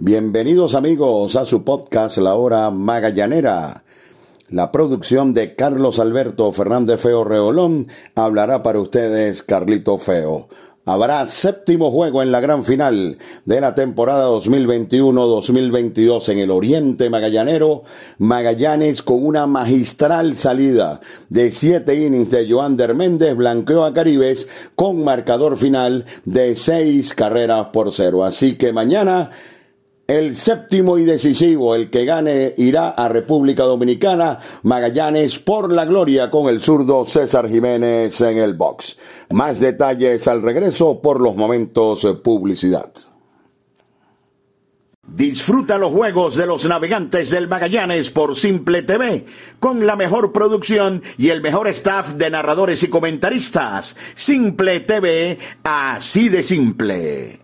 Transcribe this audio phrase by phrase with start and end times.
[0.00, 3.84] Bienvenidos amigos a su podcast La Hora Magallanera.
[4.48, 10.48] La producción de Carlos Alberto Fernández Feo Reolón hablará para ustedes Carlito Feo.
[10.84, 17.84] Habrá séptimo juego en la gran final de la temporada 2021-2022 en el Oriente Magallanero.
[18.18, 25.04] Magallanes con una magistral salida de siete innings de Joander Méndez blanqueó a Caribes con
[25.04, 28.24] marcador final de seis carreras por cero.
[28.24, 29.30] Así que mañana
[30.06, 34.38] el séptimo y decisivo, el que gane, irá a República Dominicana.
[34.62, 38.98] Magallanes por la gloria con el zurdo César Jiménez en el box.
[39.30, 42.92] Más detalles al regreso por los momentos publicidad.
[45.06, 49.26] Disfruta los juegos de los navegantes del Magallanes por Simple TV,
[49.60, 53.96] con la mejor producción y el mejor staff de narradores y comentaristas.
[54.14, 57.43] Simple TV, así de simple.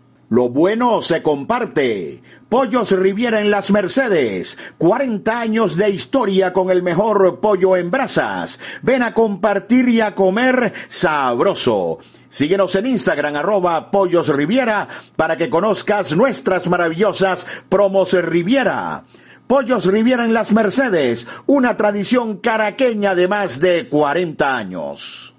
[0.31, 2.23] Lo bueno se comparte.
[2.47, 4.57] Pollos Riviera en Las Mercedes.
[4.77, 8.57] 40 años de historia con el mejor pollo en brasas.
[8.81, 11.99] Ven a compartir y a comer sabroso.
[12.29, 14.87] Síguenos en Instagram arroba Pollos Riviera
[15.17, 19.03] para que conozcas nuestras maravillosas promos Riviera.
[19.47, 25.31] Pollos Riviera en Las Mercedes, una tradición caraqueña de más de 40 años.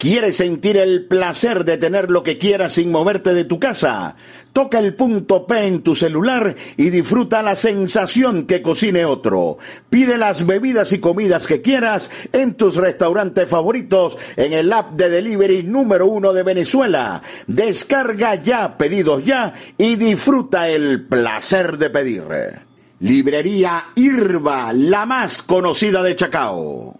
[0.00, 4.16] ¿Quieres sentir el placer de tener lo que quieras sin moverte de tu casa?
[4.52, 9.58] Toca el punto P en tu celular y disfruta la sensación que cocine otro.
[9.88, 15.08] Pide las bebidas y comidas que quieras en tus restaurantes favoritos en el app de
[15.08, 17.22] delivery número uno de Venezuela.
[17.46, 22.24] Descarga ya, pedidos ya y disfruta el placer de pedir.
[23.00, 26.99] Librería Irba, la más conocida de Chacao.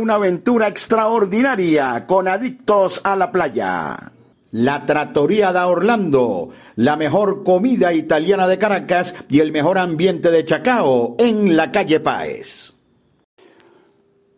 [0.01, 4.11] una aventura extraordinaria con adictos a la playa.
[4.49, 10.43] La Trattoria da Orlando, la mejor comida italiana de Caracas y el mejor ambiente de
[10.43, 12.73] Chacao en la calle Páez.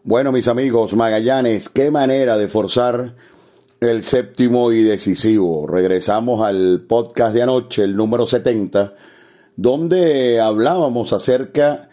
[0.04, 3.16] Bueno, mis amigos Magallanes, qué manera de forzar
[3.80, 5.66] el séptimo y decisivo.
[5.66, 8.96] Regresamos al podcast de anoche, el número 70,
[9.56, 11.90] donde hablábamos acerca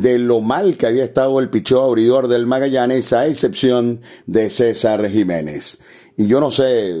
[0.00, 5.08] de lo mal que había estado el picheo abridor del Magallanes, a excepción de César
[5.08, 5.78] Jiménez.
[6.18, 6.94] Y yo no sé,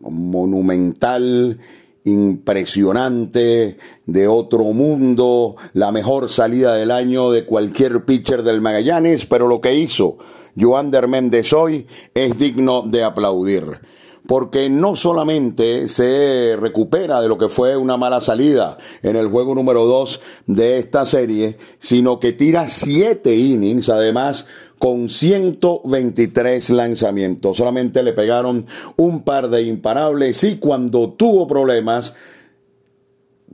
[0.00, 1.58] monumental,
[2.04, 9.46] impresionante, de otro mundo, la mejor salida del año de cualquier pitcher del Magallanes, pero
[9.46, 10.16] lo que hizo
[10.58, 13.80] Joander Méndez hoy es digno de aplaudir
[14.28, 19.54] porque no solamente se recupera de lo que fue una mala salida en el juego
[19.54, 24.46] número 2 de esta serie, sino que tira siete innings, además
[24.78, 27.56] con 123 lanzamientos.
[27.56, 28.66] Solamente le pegaron
[28.98, 32.14] un par de imparables y cuando tuvo problemas,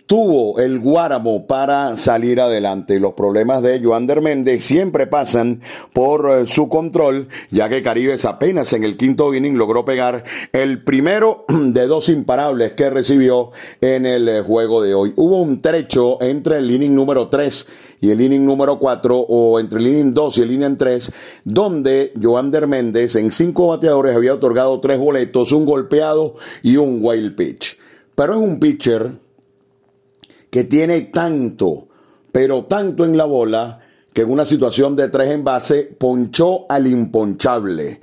[0.06, 3.00] tuvo el Guáramo para salir adelante.
[3.00, 5.62] Los problemas de Joander Méndez siempre pasan
[5.92, 10.82] por eh, su control, ya que Caribes apenas en el quinto inning logró pegar el
[10.82, 15.12] primero de dos imparables que recibió en el eh, juego de hoy.
[15.16, 17.68] Hubo un trecho entre el inning número 3
[18.02, 21.12] y el inning número 4 o entre el inning 2 y el inning 3,
[21.44, 27.34] donde Joander Méndez en cinco bateadores había otorgado tres boletos, un golpeado y un wild
[27.36, 27.78] pitch.
[28.14, 29.23] Pero es un pitcher
[30.54, 31.88] que tiene tanto,
[32.30, 33.80] pero tanto en la bola,
[34.12, 38.00] que en una situación de tres en base ponchó al imponchable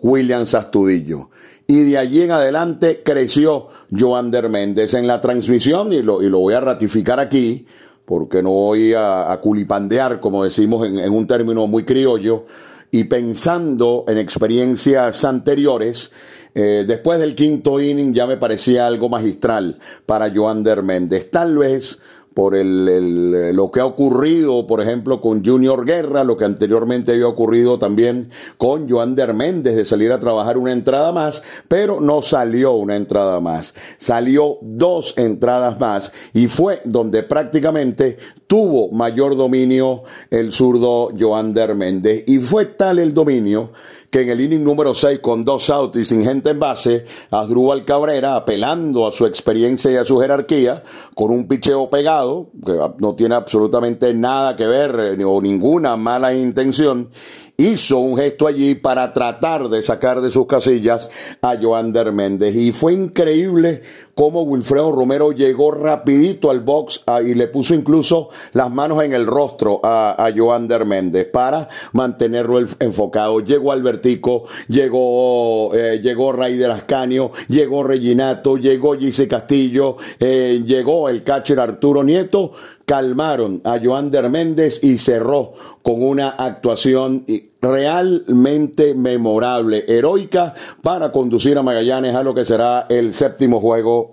[0.00, 1.28] William Astudillo.
[1.66, 6.38] Y de allí en adelante creció Joander Méndez en la transmisión, y lo, y lo
[6.38, 7.66] voy a ratificar aquí,
[8.06, 12.46] porque no voy a, culipandear, como decimos en, en un término muy criollo,
[12.90, 16.12] y pensando en experiencias anteriores,
[16.54, 21.30] eh, después del quinto inning ya me parecía algo magistral para Joander Méndez.
[21.30, 22.00] Tal vez
[22.34, 27.26] por el, lo que ha ocurrido, por ejemplo, con Junior Guerra, lo que anteriormente había
[27.26, 32.72] ocurrido también con Joander Méndez de salir a trabajar una entrada más, pero no salió
[32.72, 40.52] una entrada más, salió dos entradas más y fue donde prácticamente tuvo mayor dominio el
[40.52, 43.72] zurdo Joander Méndez y fue tal el dominio
[44.10, 47.82] que en el inning número 6 con dos outs y sin gente en base, Asdrúbal
[47.82, 50.82] Cabrera apelando a su experiencia y a su jerarquía
[51.14, 56.34] con un picheo pegado que no tiene absolutamente nada que ver eh, o ninguna mala
[56.34, 57.10] intención
[57.60, 61.10] hizo un gesto allí para tratar de sacar de sus casillas
[61.42, 62.54] a Joander Méndez.
[62.56, 63.82] Y fue increíble
[64.14, 69.12] cómo Wilfredo Romero llegó rapidito al box ah, y le puso incluso las manos en
[69.12, 73.40] el rostro a, a Joander Méndez para mantenerlo enfocado.
[73.40, 81.22] Llegó Albertico, llegó, eh, llegó Raider Ascanio, llegó Reginato, llegó Gise Castillo, eh, llegó el
[81.24, 82.52] catcher Arturo Nieto
[82.90, 87.24] calmaron a Joander Méndez y cerró con una actuación
[87.62, 94.12] realmente memorable, heroica, para conducir a Magallanes a lo que será el séptimo juego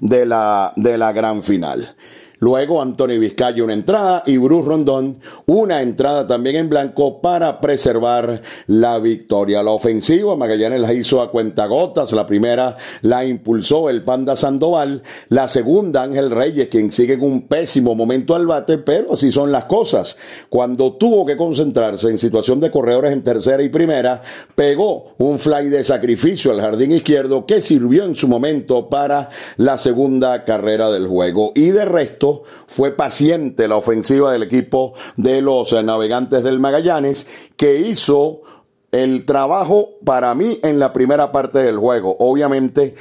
[0.00, 1.96] de la, de la gran final.
[2.40, 8.42] Luego Antonio Vizcayo una entrada y Bruce Rondón una entrada también en blanco para preservar
[8.66, 9.62] la victoria.
[9.62, 12.12] La ofensiva Magallanes la hizo a cuentagotas.
[12.12, 15.02] La primera la impulsó el Panda Sandoval.
[15.28, 19.52] La segunda Ángel Reyes, quien sigue en un pésimo momento al bate, pero así son
[19.52, 20.16] las cosas.
[20.48, 24.22] Cuando tuvo que concentrarse en situación de corredores en tercera y primera,
[24.54, 29.78] pegó un fly de sacrificio al jardín izquierdo que sirvió en su momento para la
[29.78, 31.52] segunda carrera del juego.
[31.54, 32.29] Y de resto,
[32.66, 38.42] fue paciente la ofensiva del equipo de los eh, navegantes del Magallanes, que hizo
[38.92, 42.16] el trabajo para mí en la primera parte del juego.
[42.18, 42.94] Obviamente,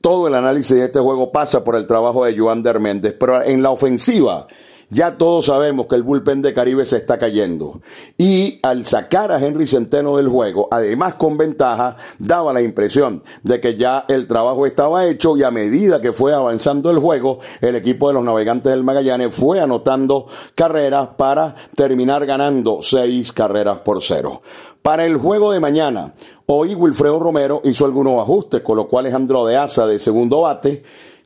[0.00, 3.62] todo el análisis de este juego pasa por el trabajo de Joan Méndez, pero en
[3.62, 4.46] la ofensiva
[4.92, 7.80] ya todos sabemos que el bullpen de Caribe se está cayendo.
[8.18, 13.58] Y al sacar a Henry Centeno del juego, además con ventaja, daba la impresión de
[13.58, 17.74] que ya el trabajo estaba hecho y a medida que fue avanzando el juego, el
[17.74, 24.02] equipo de los navegantes del Magallanes fue anotando carreras para terminar ganando seis carreras por
[24.02, 24.42] cero.
[24.82, 26.12] Para el juego de mañana,
[26.44, 30.82] hoy Wilfredo Romero hizo algunos ajustes, con lo cual Alejandro de Asa de segundo bate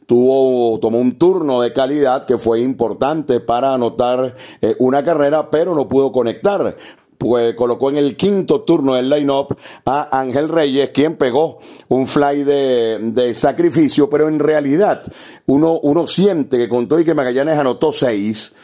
[0.07, 5.75] tuvo, tomó un turno de calidad que fue importante para anotar eh, una carrera, pero
[5.75, 6.77] no pudo conectar.
[7.19, 11.59] Pues colocó en el quinto turno del line-up a Ángel Reyes, quien pegó
[11.89, 15.03] un fly de, de, sacrificio, pero en realidad
[15.47, 18.55] uno, uno siente que contó y que Magallanes anotó seis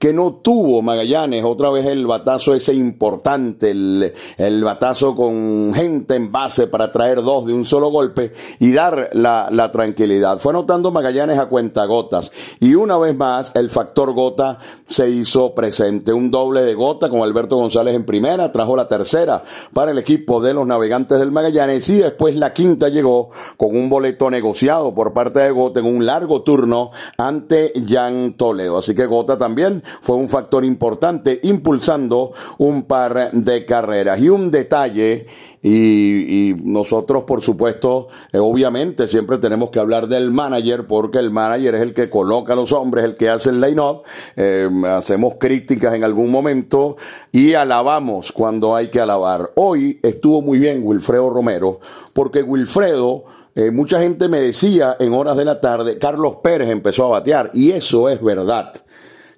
[0.00, 6.14] que no tuvo Magallanes, otra vez el batazo ese importante, el, el, batazo con gente
[6.14, 10.38] en base para traer dos de un solo golpe y dar la, la tranquilidad.
[10.38, 14.56] Fue anotando Magallanes a cuenta gotas y una vez más el factor gota
[14.88, 16.14] se hizo presente.
[16.14, 19.42] Un doble de gota con Alberto González en primera, trajo la tercera
[19.74, 23.28] para el equipo de los navegantes del Magallanes y después la quinta llegó
[23.58, 28.78] con un boleto negociado por parte de Gota en un largo turno ante Jan Toledo.
[28.78, 34.20] Así que Gota también fue un factor importante impulsando un par de carreras.
[34.20, 35.26] Y un detalle
[35.62, 41.74] y, nosotros, por supuesto, eh, obviamente siempre tenemos que hablar del manager porque el manager
[41.74, 44.02] es el que coloca a los hombres, el que hace el line-up.
[44.36, 46.96] Eh, hacemos críticas en algún momento
[47.30, 49.52] y alabamos cuando hay que alabar.
[49.56, 51.80] Hoy estuvo muy bien Wilfredo Romero
[52.14, 53.24] porque Wilfredo...
[53.56, 57.50] Eh, mucha gente me decía en horas de la tarde, Carlos Pérez empezó a batear,
[57.52, 58.72] y eso es verdad.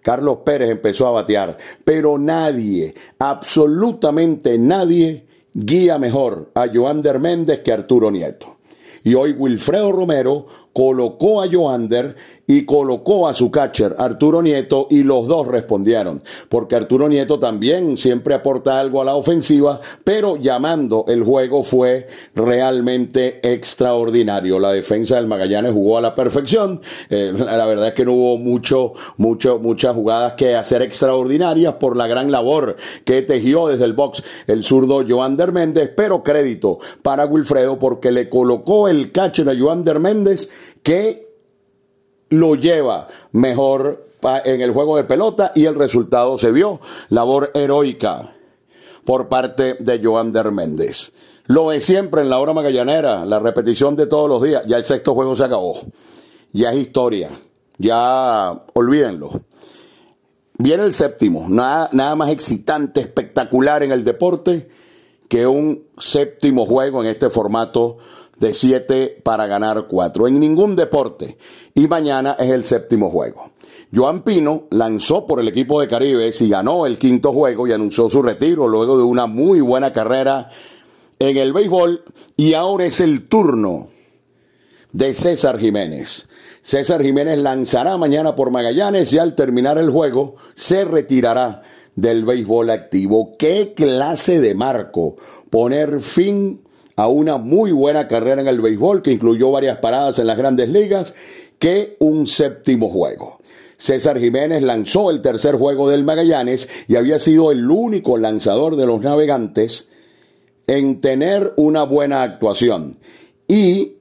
[0.03, 7.73] Carlos Pérez empezó a batear, pero nadie, absolutamente nadie, guía mejor a Joander Méndez que
[7.73, 8.59] Arturo Nieto.
[9.05, 15.05] Y hoy Wilfredo Romero colocó a Joander y colocó a su catcher Arturo Nieto y
[15.05, 21.05] los dos respondieron, porque Arturo Nieto también siempre aporta algo a la ofensiva, pero llamando
[21.09, 24.59] el juego fue realmente extraordinario.
[24.59, 28.39] La defensa del Magallanes jugó a la perfección, eh, la verdad es que no hubo
[28.39, 33.93] mucho, mucho, muchas jugadas que hacer extraordinarias por la gran labor que tejió desde el
[33.93, 39.59] box el zurdo Joander Méndez, pero crédito para Wilfredo porque le colocó el catcher a
[39.59, 40.51] Joander Méndez
[40.83, 41.29] que
[42.31, 44.07] lo lleva mejor
[44.45, 46.81] en el juego de pelota y el resultado se vio.
[47.09, 48.35] Labor heroica
[49.05, 51.15] por parte de Joander Méndez.
[51.47, 54.63] Lo de siempre en la hora magallanera, la repetición de todos los días.
[54.67, 55.77] Ya el sexto juego se acabó.
[56.53, 57.31] Ya es historia.
[57.79, 59.31] Ya olvídenlo.
[60.59, 61.47] Viene el séptimo.
[61.49, 64.69] Nada, nada más excitante, espectacular en el deporte
[65.29, 67.99] que un séptimo juego en este formato
[68.43, 71.39] de 7 para ganar 4 en ningún deporte.
[71.75, 73.53] Y mañana es el séptimo juego.
[73.95, 78.11] Joan Pino lanzó por el equipo de Caribes y ganó el quinto juego y anunció
[78.11, 80.49] su retiro luego de una muy buena carrera
[81.21, 82.03] en el béisbol.
[82.37, 83.91] Y ahora es el turno
[84.91, 86.29] de César Jiménez.
[86.63, 91.63] César Jiménez lanzará mañana por Magallanes y al terminar el juego se retirará
[91.95, 93.31] del béisbol activo.
[93.39, 95.15] ¿Qué clase de marco?
[95.49, 96.63] Poner fin
[96.97, 100.69] a una muy buena carrera en el béisbol que incluyó varias paradas en las grandes
[100.69, 101.15] ligas
[101.59, 103.39] que un séptimo juego.
[103.77, 108.87] César Jiménez lanzó el tercer juego del Magallanes y había sido el único lanzador de
[108.87, 109.89] los navegantes
[110.67, 112.99] en tener una buena actuación.
[113.49, 113.97] Y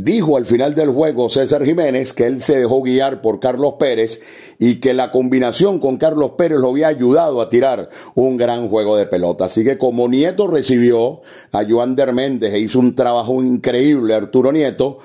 [0.00, 4.22] dijo al final del juego César Jiménez que él se dejó guiar por Carlos Pérez
[4.58, 8.96] y que la combinación con Carlos Pérez lo había ayudado a tirar un gran juego
[8.96, 9.46] de pelota.
[9.46, 11.22] Así que como Nieto recibió
[11.52, 14.98] a Joan Méndez e hizo un trabajo increíble Arturo Nieto,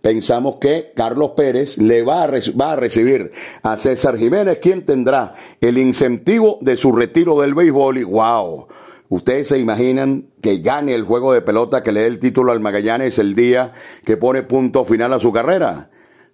[0.00, 2.30] pensamos que Carlos Pérez le va a,
[2.60, 3.32] va a recibir
[3.62, 8.66] a César Jiménez, quien tendrá el incentivo de su retiro del béisbol y wow
[9.12, 12.60] ¿Ustedes se imaginan que gane el juego de pelota que le dé el título al
[12.60, 13.74] Magallanes el día
[14.06, 15.90] que pone punto final a su carrera?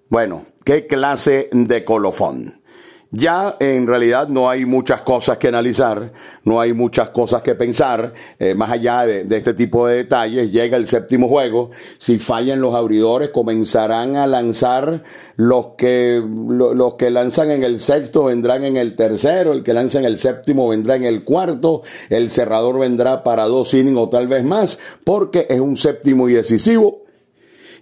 [0.09, 2.58] Bueno, qué clase de colofón.
[3.11, 6.13] Ya en realidad no hay muchas cosas que analizar,
[6.45, 10.53] no hay muchas cosas que pensar, eh, más allá de, este tipo de detalles.
[10.53, 15.05] Llega el séptimo juego, si fallan los abridores comenzarán a lanzar
[15.37, 19.99] los que, los que lanzan en el sexto vendrán en el tercero, el que lanza
[20.01, 24.27] en el séptimo vendrá en el cuarto, el cerrador vendrá para dos innings o tal
[24.27, 27.08] vez más, porque es un séptimo y decisivo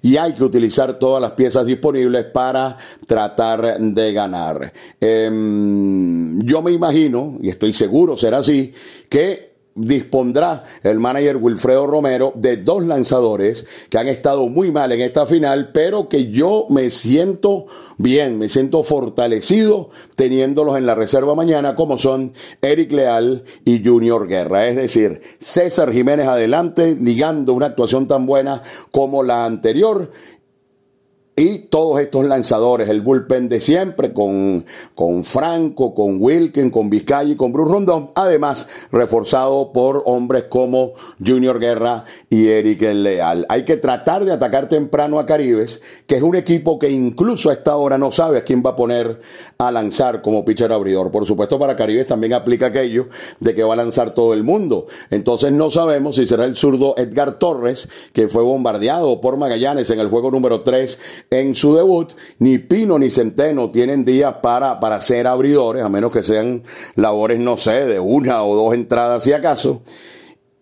[0.06, 2.76] y hay que utilizar todas las piezas disponibles para
[3.08, 4.72] tratar de ganar.
[5.00, 8.72] Em, yo me imagino, y estoy seguro será así,
[9.08, 15.02] que dispondrá el manager Wilfredo Romero de dos lanzadores que han estado muy mal en
[15.02, 17.66] esta final, pero que yo me siento
[17.98, 24.26] bien, me siento fortalecido teniéndolos en la reserva mañana, como son Eric Leal y Junior
[24.26, 24.66] Guerra.
[24.66, 30.10] Es decir, César Jiménez adelante, ligando una actuación tan buena como la anterior
[31.38, 34.64] y todos estos lanzadores, el bullpen de siempre, con,
[34.94, 40.92] con Franco, con Wilken, con Vizcaya y con Bruce Rondón, además reforzado por hombres como
[41.24, 43.44] Junior Guerra y Eric Leal.
[43.50, 47.52] Hay que tratar de atacar temprano a Caribes, que es un equipo que incluso a
[47.52, 49.20] esta hora no sabe a quién va a poner
[49.58, 51.10] a lanzar como pitcher abridor.
[51.10, 53.08] Por supuesto, para Caribes también aplica aquello
[53.40, 54.86] de que va a lanzar todo el mundo.
[55.10, 60.00] Entonces no sabemos si será el zurdo Edgar Torres, que fue bombardeado por Magallanes en
[60.00, 60.98] el juego número 3
[61.30, 66.12] en su debut, ni Pino ni Centeno tienen días para, para ser abridores, a menos
[66.12, 66.62] que sean
[66.94, 69.82] labores, no sé, de una o dos entradas si acaso.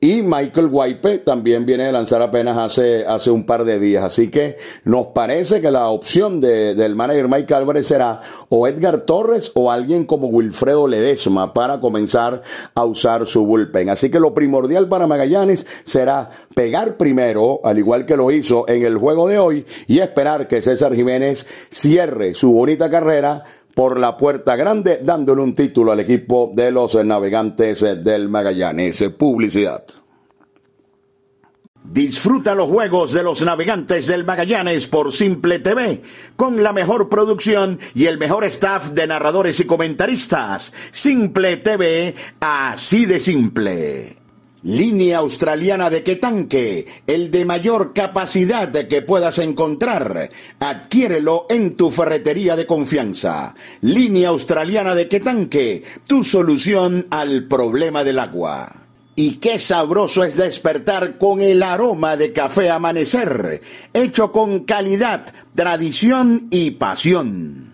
[0.05, 4.05] Y Michael Wipe también viene de lanzar apenas hace, hace un par de días.
[4.05, 8.21] Así que nos parece que la opción de, del manager Mike Álvarez será
[8.51, 12.43] o Edgar Torres o alguien como Wilfredo Ledesma para comenzar
[12.75, 13.89] a usar su bullpen.
[13.89, 18.85] Así que lo primordial para Magallanes será pegar primero, al igual que lo hizo en
[18.85, 24.17] el juego de hoy, y esperar que César Jiménez cierre su bonita carrera por la
[24.17, 29.05] puerta grande, dándole un título al equipo de los navegantes del Magallanes.
[29.19, 29.85] Publicidad.
[31.85, 36.01] Disfruta los juegos de los navegantes del Magallanes por Simple TV,
[36.35, 40.73] con la mejor producción y el mejor staff de narradores y comentaristas.
[40.91, 44.24] Simple TV, así de simple.
[44.65, 50.31] Línea australiana de tanque, el de mayor capacidad que puedas encontrar.
[50.59, 53.55] Adquiérelo en tu ferretería de confianza.
[53.83, 58.73] Línea australiana de tanque, tu solución al problema del agua.
[59.15, 63.61] Y qué sabroso es despertar con el aroma de café amanecer,
[63.93, 67.74] hecho con calidad, tradición y pasión.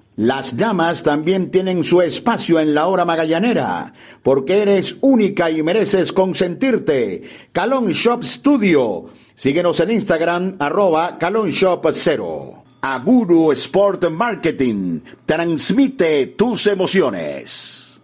[0.17, 6.11] Las damas también tienen su espacio en la hora magallanera, porque eres única y mereces
[6.11, 7.23] consentirte.
[7.53, 9.05] Calon Shop Studio.
[9.35, 12.63] Síguenos en Instagram, arroba Calon Shop 0.
[12.81, 14.99] Aguru Sport Marketing.
[15.25, 17.99] Transmite tus emociones.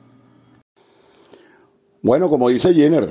[2.02, 3.10] Bueno, como dice Jenner,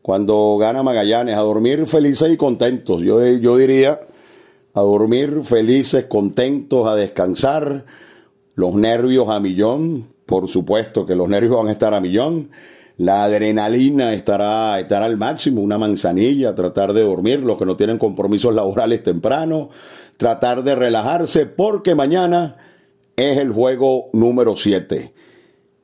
[0.00, 3.00] cuando gana Magallanes, a dormir felices y contentos.
[3.00, 4.00] Yo, yo diría
[4.76, 7.86] a dormir felices, contentos, a descansar,
[8.56, 12.50] los nervios a millón, por supuesto que los nervios van a estar a millón,
[12.98, 17.96] la adrenalina estará, estará al máximo, una manzanilla, tratar de dormir, los que no tienen
[17.96, 19.70] compromisos laborales temprano,
[20.18, 22.58] tratar de relajarse, porque mañana
[23.16, 25.14] es el juego número 7.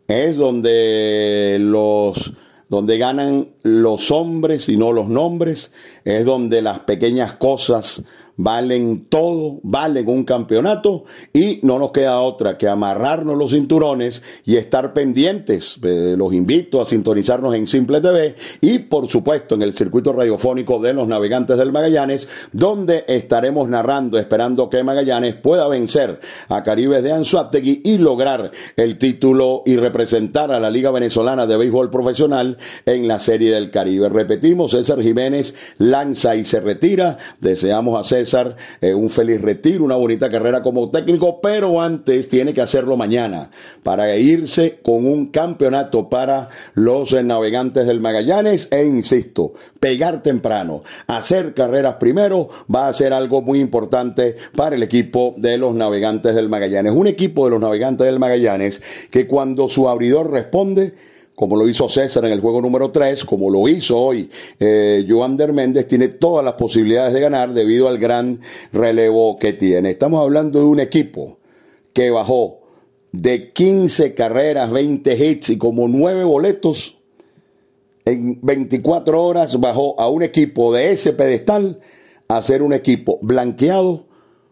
[0.07, 2.35] Es donde los
[2.69, 5.75] donde ganan los hombres y no los nombres,
[6.07, 8.03] es donde las pequeñas cosas
[8.37, 14.57] valen todo, valen un campeonato y no nos queda otra que amarrarnos los cinturones y
[14.57, 15.79] estar pendientes.
[15.83, 20.79] Eh, los invito a sintonizarnos en Simple TV y por supuesto en el circuito radiofónico
[20.81, 27.03] de los navegantes del Magallanes, donde estaremos narrando, esperando que Magallanes pueda vencer a Caribes
[27.03, 32.59] de Anzuategui y lograr el título y representar a la Liga Venezolana de Béisbol Profesional
[32.87, 34.09] en la Serie del Caribe.
[34.09, 37.19] Repetimos, César Jiménez lanza y se retira.
[37.41, 38.09] Deseamos a
[38.81, 43.51] Eh, un feliz retiro, una bonita carrera como técnico, pero antes tiene que hacerlo mañana
[43.83, 51.55] para irse con un campeonato para los navegantes del Magallanes e insisto, pegar temprano, hacer
[51.55, 56.49] carreras primero va a ser algo muy importante para el equipo de los navegantes del
[56.49, 56.93] Magallanes.
[56.93, 60.95] Un equipo de los navegantes del Magallanes que cuando su abridor responde,
[61.43, 65.53] como lo hizo César en el juego número 3, como lo hizo hoy eh, Joander
[65.53, 68.39] Méndez, tiene todas las posibilidades de ganar debido al gran
[68.73, 69.91] relevo que tiene.
[69.91, 71.39] Estamos hablando de un equipo
[71.93, 72.61] que bajó
[73.11, 76.99] de 15 carreras, 20 hits y como 9 boletos.
[78.05, 81.81] En 24 horas bajó a un equipo de ese pedestal
[82.29, 84.05] a ser un equipo blanqueado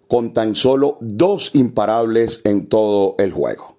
[0.09, 3.77] con tan solo dos imparables en todo el juego.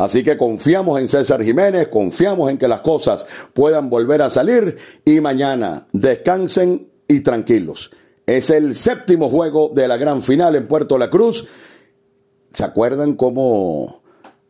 [0.00, 4.78] Así que confiamos en César Jiménez, confiamos en que las cosas puedan volver a salir
[5.04, 7.90] y mañana descansen y tranquilos.
[8.24, 11.48] Es el séptimo juego de la gran final en Puerto La Cruz.
[12.50, 14.00] ¿Se acuerdan cómo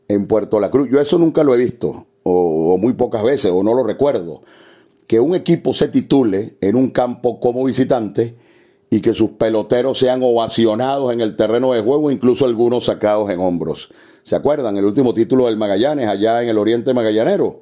[0.06, 0.88] en Puerto La Cruz?
[0.88, 4.42] Yo eso nunca lo he visto, o, muy pocas veces, o no lo recuerdo.
[5.08, 8.36] Que un equipo se titule en un campo como visitante
[8.90, 13.38] y que sus peloteros sean ovacionados en el terreno de juego, incluso algunos sacados en
[13.38, 13.90] hombros.
[14.24, 14.76] ¿Se acuerdan?
[14.76, 17.60] El último título del Magallanes, allá en el Oriente Magallanero.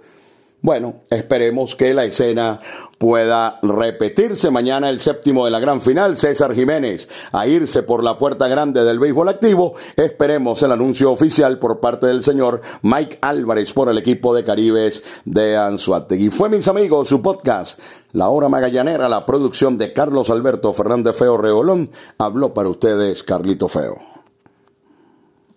[0.61, 2.61] Bueno, esperemos que la escena
[2.99, 6.17] pueda repetirse mañana el séptimo de la gran final.
[6.17, 9.75] César Jiménez a irse por la puerta grande del béisbol activo.
[9.97, 15.05] Esperemos el anuncio oficial por parte del señor Mike Álvarez por el equipo de Caribes
[15.25, 16.31] de Anzuategui.
[16.31, 17.79] Fue, mis amigos, su podcast,
[18.11, 21.91] La Hora Magallanera, la producción de Carlos Alberto Fernández Feo Reolón.
[22.19, 24.18] Habló para ustedes Carlito Feo.